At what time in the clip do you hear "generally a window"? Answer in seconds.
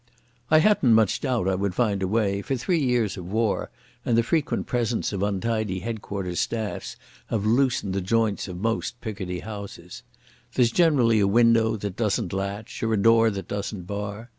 10.71-11.75